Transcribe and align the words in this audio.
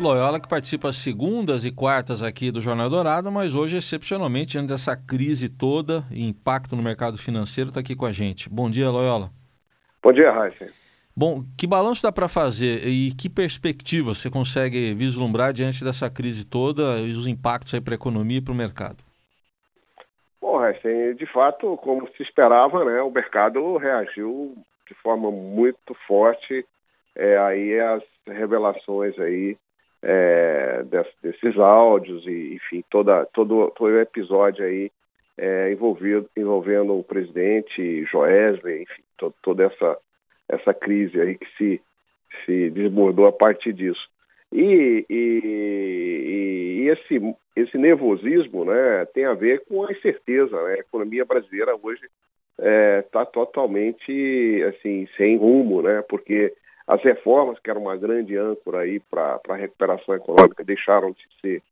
Loyola 0.00 0.40
que 0.40 0.48
participa 0.48 0.88
às 0.88 0.96
segundas 0.96 1.62
e 1.62 1.70
quartas 1.70 2.22
aqui 2.22 2.50
do 2.50 2.58
Jornal 2.58 2.88
Dourado, 2.88 3.30
mas 3.30 3.54
hoje, 3.54 3.76
excepcionalmente, 3.76 4.52
diante 4.52 4.68
dessa 4.68 4.96
crise 4.96 5.50
toda 5.50 6.02
e 6.10 6.26
impacto 6.26 6.74
no 6.74 6.82
mercado 6.82 7.18
financeiro, 7.18 7.68
está 7.68 7.80
aqui 7.80 7.94
com 7.94 8.06
a 8.06 8.12
gente. 8.12 8.48
Bom 8.48 8.70
dia, 8.70 8.88
Loyola. 8.88 9.30
Bom 10.02 10.10
dia, 10.10 10.32
Raíssa. 10.32 10.72
Bom, 11.14 11.44
que 11.56 11.66
balanço 11.66 12.02
dá 12.02 12.10
para 12.10 12.28
fazer 12.28 12.88
e 12.88 13.12
que 13.12 13.28
perspectiva 13.28 14.14
você 14.14 14.30
consegue 14.30 14.94
vislumbrar 14.94 15.52
diante 15.52 15.84
dessa 15.84 16.08
crise 16.08 16.46
toda 16.46 16.98
e 16.98 17.12
os 17.12 17.26
impactos 17.26 17.74
aí 17.74 17.80
para 17.80 17.92
a 17.92 17.96
economia 17.96 18.38
e 18.38 18.42
para 18.42 18.52
o 18.52 18.56
mercado? 18.56 19.04
Bom, 20.40 20.56
Raíssa, 20.56 20.88
de 21.14 21.26
fato, 21.26 21.76
como 21.76 22.08
se 22.16 22.22
esperava, 22.22 22.86
né, 22.86 23.02
o 23.02 23.10
mercado 23.10 23.76
reagiu 23.76 24.56
de 24.88 24.94
forma 24.94 25.30
muito 25.30 25.94
forte 26.06 26.64
é, 27.14 27.36
aí 27.36 27.78
as 27.78 28.02
revelações 28.26 29.18
aí 29.18 29.58
é, 30.02 30.82
desses 31.22 31.58
áudios 31.58 32.26
e 32.26 32.54
enfim 32.54 32.82
toda 32.90 33.26
todo 33.26 33.70
todo 33.76 33.92
o 33.92 34.00
episódio 34.00 34.64
aí 34.64 34.90
é, 35.36 35.72
envolvido 35.72 36.28
envolvendo 36.36 36.98
o 36.98 37.04
presidente 37.04 38.04
Joesley 38.06 38.82
enfim 38.82 39.02
to, 39.18 39.34
toda 39.42 39.64
essa 39.64 39.98
essa 40.48 40.72
crise 40.72 41.20
aí 41.20 41.36
que 41.36 41.46
se 41.56 41.80
se 42.46 42.70
desbordou 42.70 43.26
a 43.26 43.32
partir 43.32 43.74
disso 43.74 44.08
e, 44.50 45.04
e, 45.08 46.82
e 46.82 46.88
esse 46.88 47.36
esse 47.54 47.76
nervosismo 47.76 48.64
né 48.64 49.04
tem 49.12 49.26
a 49.26 49.34
ver 49.34 49.64
com 49.66 49.84
a 49.84 49.92
incerteza 49.92 50.56
né? 50.64 50.74
a 50.74 50.78
economia 50.78 51.26
brasileira 51.26 51.76
hoje 51.82 52.08
está 52.56 52.66
é, 52.66 53.02
tá 53.02 53.26
totalmente 53.26 54.64
assim 54.66 55.06
sem 55.18 55.36
rumo 55.36 55.82
né 55.82 56.02
porque 56.08 56.54
as 56.90 57.00
reformas, 57.02 57.56
que 57.60 57.70
eram 57.70 57.82
uma 57.82 57.96
grande 57.96 58.36
âncora 58.36 58.80
aí 58.80 58.98
para 58.98 59.40
a 59.48 59.54
recuperação 59.54 60.12
econômica, 60.12 60.64
deixaram 60.64 61.12
de 61.12 61.24
ser 61.40 61.62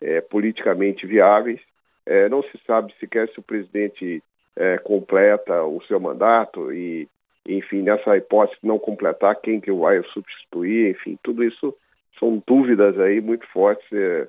é, 0.00 0.20
politicamente 0.20 1.06
viáveis. 1.06 1.60
É, 2.04 2.28
não 2.28 2.42
se 2.42 2.58
sabe 2.66 2.92
sequer 2.98 3.28
se 3.28 3.38
o 3.38 3.44
presidente 3.44 4.20
é, 4.56 4.76
completa 4.78 5.62
o 5.62 5.80
seu 5.84 6.00
mandato 6.00 6.72
e, 6.72 7.08
enfim, 7.46 7.82
nessa 7.82 8.16
hipótese 8.16 8.60
de 8.60 8.66
não 8.66 8.76
completar, 8.76 9.40
quem 9.40 9.60
que 9.60 9.70
vai 9.70 10.02
substituir, 10.12 10.90
enfim, 10.90 11.16
tudo 11.22 11.44
isso 11.44 11.72
são 12.18 12.42
dúvidas 12.44 12.98
aí 12.98 13.20
muito 13.20 13.46
fortes 13.52 13.86
é, 13.92 14.28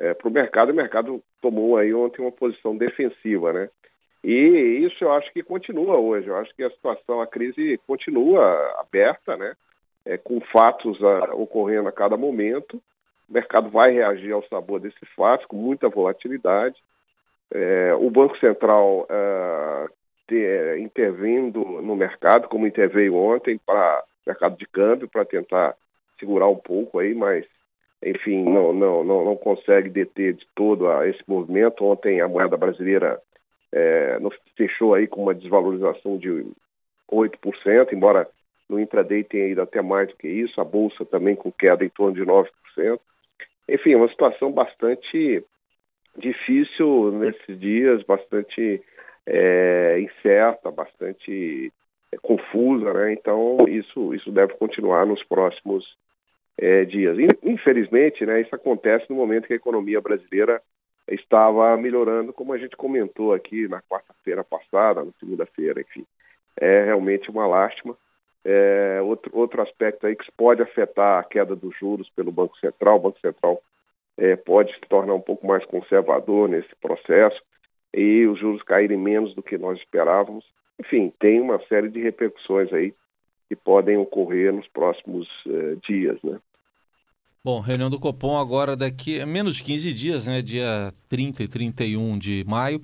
é, 0.00 0.12
para 0.12 0.28
o 0.28 0.32
mercado. 0.32 0.70
O 0.70 0.76
mercado 0.76 1.22
tomou 1.40 1.78
aí 1.78 1.94
ontem 1.94 2.20
uma 2.20 2.32
posição 2.32 2.76
defensiva, 2.76 3.54
né? 3.54 3.70
E 4.22 4.84
isso 4.84 5.02
eu 5.02 5.12
acho 5.12 5.32
que 5.32 5.42
continua 5.42 5.96
hoje. 5.96 6.28
Eu 6.28 6.36
acho 6.36 6.54
que 6.54 6.62
a 6.62 6.70
situação, 6.70 7.22
a 7.22 7.26
crise 7.26 7.80
continua 7.86 8.44
aberta, 8.80 9.34
né? 9.34 9.54
É, 10.08 10.16
com 10.16 10.40
fatos 10.40 10.98
a, 11.04 11.34
ocorrendo 11.34 11.88
a 11.88 11.92
cada 11.92 12.16
momento. 12.16 12.82
O 13.28 13.32
mercado 13.32 13.68
vai 13.68 13.92
reagir 13.92 14.32
ao 14.32 14.42
sabor 14.44 14.80
desses 14.80 15.08
fatos 15.14 15.46
com 15.46 15.56
muita 15.56 15.88
volatilidade. 15.88 16.76
É, 17.52 17.94
o 17.94 18.10
Banco 18.10 18.36
Central 18.38 19.06
é, 19.08 19.86
ter, 20.26 20.78
intervindo 20.78 21.60
no 21.82 21.94
mercado, 21.94 22.48
como 22.48 22.66
interveio 22.66 23.14
ontem 23.14 23.60
para 23.64 24.02
mercado 24.26 24.56
de 24.56 24.66
câmbio, 24.66 25.08
para 25.08 25.24
tentar 25.26 25.74
segurar 26.18 26.48
um 26.48 26.56
pouco 26.56 26.98
aí, 26.98 27.14
mas 27.14 27.44
enfim, 28.02 28.44
não, 28.44 28.72
não, 28.72 29.04
não, 29.04 29.24
não 29.24 29.36
consegue 29.36 29.90
deter 29.90 30.34
de 30.34 30.46
todo 30.54 30.88
a, 30.88 31.06
esse 31.06 31.22
movimento. 31.26 31.84
Ontem 31.84 32.20
a 32.20 32.28
moeda 32.28 32.56
brasileira 32.56 33.20
é, 33.72 34.18
fechou 34.56 34.94
aí 34.94 35.06
com 35.06 35.24
uma 35.24 35.34
desvalorização 35.34 36.16
de 36.16 36.46
8%, 37.10 37.92
embora 37.92 38.28
no 38.68 38.78
intraday 38.78 39.24
tem 39.24 39.52
ido 39.52 39.62
até 39.62 39.80
mais 39.80 40.08
do 40.08 40.16
que 40.16 40.28
isso, 40.28 40.60
a 40.60 40.64
bolsa 40.64 41.04
também 41.04 41.34
com 41.34 41.50
queda 41.50 41.84
em 41.84 41.88
torno 41.88 42.14
de 42.14 42.22
9%. 42.22 42.48
Enfim, 43.68 43.94
uma 43.94 44.08
situação 44.08 44.50
bastante 44.50 45.44
difícil 46.16 47.12
nesses 47.12 47.58
dias, 47.58 48.02
bastante 48.02 48.82
é, 49.26 50.00
incerta, 50.00 50.70
bastante 50.70 51.72
é, 52.12 52.16
confusa, 52.18 52.92
né? 52.92 53.12
Então 53.12 53.58
isso 53.68 54.14
isso 54.14 54.30
deve 54.32 54.54
continuar 54.54 55.06
nos 55.06 55.22
próximos 55.24 55.84
é, 56.56 56.84
dias. 56.84 57.16
Infelizmente, 57.42 58.24
né? 58.24 58.40
Isso 58.40 58.54
acontece 58.54 59.06
no 59.08 59.16
momento 59.16 59.46
que 59.46 59.52
a 59.52 59.56
economia 59.56 60.00
brasileira 60.00 60.60
estava 61.06 61.76
melhorando, 61.76 62.32
como 62.32 62.52
a 62.52 62.58
gente 62.58 62.76
comentou 62.76 63.32
aqui 63.32 63.68
na 63.68 63.80
quarta-feira 63.82 64.44
passada, 64.44 65.04
na 65.04 65.12
segunda-feira, 65.18 65.80
enfim. 65.80 66.04
É 66.56 66.84
realmente 66.84 67.30
uma 67.30 67.46
lástima. 67.46 67.96
É, 68.44 69.00
outro, 69.02 69.30
outro 69.36 69.60
aspecto 69.62 70.06
aí 70.06 70.16
que 70.16 70.24
pode 70.36 70.62
afetar 70.62 71.20
a 71.20 71.24
queda 71.24 71.54
dos 71.54 71.76
juros 71.78 72.08
pelo 72.10 72.32
Banco 72.32 72.56
Central. 72.58 72.96
O 72.96 73.00
Banco 73.00 73.20
Central 73.20 73.62
é, 74.16 74.36
pode 74.36 74.72
se 74.74 74.80
tornar 74.88 75.14
um 75.14 75.20
pouco 75.20 75.46
mais 75.46 75.64
conservador 75.66 76.48
nesse 76.48 76.74
processo 76.80 77.40
e 77.94 78.26
os 78.26 78.38
juros 78.38 78.62
caírem 78.62 78.98
menos 78.98 79.34
do 79.34 79.42
que 79.42 79.58
nós 79.58 79.78
esperávamos. 79.78 80.44
Enfim, 80.78 81.12
tem 81.18 81.40
uma 81.40 81.58
série 81.66 81.88
de 81.88 82.00
repercussões 82.00 82.72
aí 82.72 82.94
que 83.48 83.56
podem 83.56 83.96
ocorrer 83.96 84.52
nos 84.52 84.68
próximos 84.68 85.26
uh, 85.46 85.76
dias, 85.86 86.18
né? 86.22 86.38
Bom, 87.42 87.60
reunião 87.60 87.88
do 87.88 87.98
Copom 87.98 88.38
agora 88.38 88.76
daqui 88.76 89.20
a 89.20 89.26
menos 89.26 89.56
de 89.56 89.62
15 89.62 89.92
dias, 89.92 90.26
né? 90.26 90.42
Dia 90.42 90.92
30 91.08 91.44
e 91.44 91.48
31 91.48 92.18
de 92.18 92.44
maio 92.46 92.80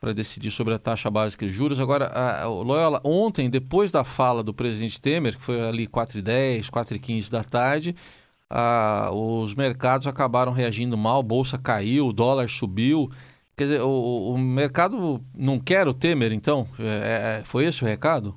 para 0.00 0.14
decidir 0.14 0.50
sobre 0.50 0.72
a 0.72 0.78
taxa 0.78 1.10
básica 1.10 1.44
de 1.44 1.52
juros. 1.52 1.78
Agora, 1.78 2.06
a, 2.06 2.44
a 2.44 2.48
Loyola, 2.48 3.00
ontem, 3.04 3.50
depois 3.50 3.92
da 3.92 4.02
fala 4.02 4.42
do 4.42 4.54
presidente 4.54 5.00
Temer, 5.00 5.36
que 5.36 5.42
foi 5.42 5.60
ali 5.60 5.86
4h10, 5.86 6.70
4h15 6.70 7.30
da 7.30 7.44
tarde, 7.44 7.94
a, 8.48 9.10
os 9.12 9.54
mercados 9.54 10.06
acabaram 10.06 10.52
reagindo 10.52 10.96
mal, 10.96 11.22
bolsa 11.22 11.60
caiu, 11.62 12.06
o 12.06 12.12
dólar 12.14 12.48
subiu. 12.48 13.10
Quer 13.56 13.64
dizer, 13.64 13.80
o, 13.82 14.32
o 14.32 14.38
mercado 14.38 15.20
não 15.36 15.60
quer 15.60 15.86
o 15.86 15.92
Temer, 15.92 16.32
então? 16.32 16.66
É, 16.78 17.40
é, 17.40 17.44
foi 17.44 17.66
esse 17.66 17.84
o 17.84 17.86
recado? 17.86 18.34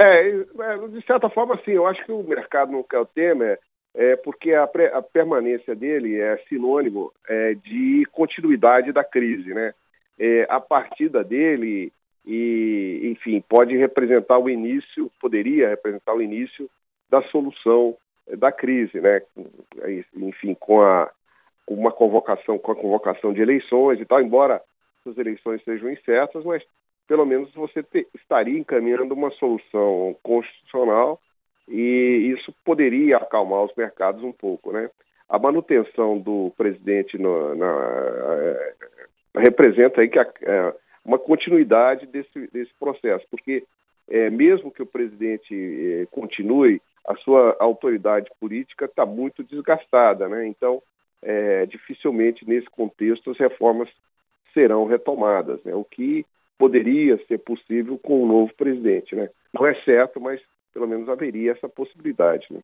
É, 0.00 0.30
é, 0.30 0.88
de 0.88 1.04
certa 1.06 1.28
forma, 1.28 1.60
sim. 1.66 1.72
Eu 1.72 1.86
acho 1.86 2.02
que 2.06 2.12
o 2.12 2.22
mercado 2.22 2.72
não 2.72 2.82
quer 2.82 2.98
o 2.98 3.04
Temer 3.04 3.60
é, 3.94 4.16
porque 4.16 4.54
a, 4.54 4.64
a 4.64 5.02
permanência 5.02 5.74
dele 5.74 6.18
é 6.18 6.38
sinônimo 6.48 7.12
é, 7.28 7.54
de 7.54 8.06
continuidade 8.12 8.90
da 8.90 9.04
crise, 9.04 9.52
né? 9.52 9.74
É, 10.18 10.46
a 10.48 10.60
partida 10.60 11.24
dele 11.24 11.92
e, 12.26 13.00
enfim, 13.12 13.42
pode 13.48 13.76
representar 13.76 14.38
o 14.38 14.48
início, 14.48 15.10
poderia 15.20 15.68
representar 15.68 16.14
o 16.14 16.22
início 16.22 16.68
da 17.08 17.22
solução 17.22 17.96
é, 18.28 18.36
da 18.36 18.52
crise, 18.52 19.00
né? 19.00 19.22
Enfim, 20.16 20.54
com 20.54 20.82
a 20.82 21.10
uma 21.66 21.92
convocação, 21.92 22.58
com 22.58 22.72
a 22.72 22.76
convocação 22.76 23.32
de 23.32 23.40
eleições 23.40 24.00
e 24.00 24.04
tal, 24.04 24.20
embora 24.20 24.60
as 25.06 25.16
eleições 25.16 25.62
sejam 25.62 25.90
incertas, 25.90 26.44
mas 26.44 26.62
pelo 27.06 27.24
menos 27.24 27.52
você 27.54 27.82
te, 27.82 28.06
estaria 28.14 28.58
encaminhando 28.58 29.14
uma 29.14 29.30
solução 29.32 30.16
constitucional 30.22 31.20
e 31.68 32.34
isso 32.36 32.52
poderia 32.64 33.16
acalmar 33.18 33.62
os 33.62 33.74
mercados 33.76 34.22
um 34.22 34.32
pouco, 34.32 34.72
né? 34.72 34.90
A 35.28 35.38
manutenção 35.38 36.18
do 36.18 36.52
presidente 36.56 37.16
no, 37.16 37.54
na, 37.54 38.56
representa 39.34 40.00
aí 40.00 40.08
que 40.08 40.18
a, 40.18 40.26
é, 40.42 40.74
uma 41.04 41.18
continuidade 41.18 42.06
desse, 42.06 42.48
desse 42.52 42.72
processo, 42.78 43.24
porque 43.30 43.64
é, 44.08 44.28
mesmo 44.28 44.70
que 44.70 44.82
o 44.82 44.86
presidente 44.86 45.54
é, 45.54 46.06
continue, 46.10 46.80
a 47.06 47.14
sua 47.16 47.56
autoridade 47.58 48.30
política 48.40 48.84
está 48.84 49.06
muito 49.06 49.42
desgastada, 49.42 50.28
né? 50.28 50.46
Então, 50.46 50.82
é, 51.22 51.64
dificilmente 51.66 52.46
nesse 52.46 52.68
contexto 52.68 53.30
as 53.30 53.38
reformas 53.38 53.88
serão 54.52 54.86
retomadas, 54.86 55.62
né? 55.64 55.74
O 55.74 55.84
que 55.84 56.26
poderia 56.58 57.18
ser 57.26 57.38
possível 57.38 57.98
com 57.98 58.22
o 58.22 58.26
novo 58.26 58.52
presidente, 58.54 59.14
né? 59.14 59.30
Não 59.52 59.66
é 59.66 59.74
certo, 59.82 60.20
mas 60.20 60.40
pelo 60.74 60.86
menos 60.86 61.08
haveria 61.08 61.52
essa 61.52 61.68
possibilidade, 61.68 62.46
né? 62.50 62.60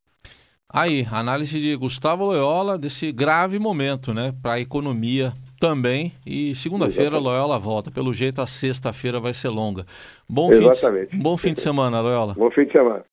Aí, 0.68 1.06
análise 1.12 1.60
de 1.60 1.76
Gustavo 1.76 2.24
Loyola 2.24 2.76
desse 2.76 3.12
grave 3.12 3.56
momento, 3.56 4.12
né, 4.12 4.32
para 4.42 4.54
a 4.54 4.60
economia 4.60 5.32
também. 5.58 6.12
E 6.24 6.54
segunda-feira 6.54 7.18
Loyola 7.18 7.58
volta. 7.58 7.90
Pelo 7.90 8.12
jeito, 8.14 8.40
a 8.40 8.46
sexta-feira 8.46 9.20
vai 9.20 9.34
ser 9.34 9.48
longa. 9.48 9.84
Bom, 10.28 10.50
fim 10.50 10.70
de, 10.70 11.16
bom 11.16 11.36
fim 11.36 11.52
de 11.52 11.60
semana, 11.60 12.00
Loyola. 12.00 12.34
Bom 12.34 12.50
fim 12.50 12.64
de 12.64 12.72
semana. 12.72 13.04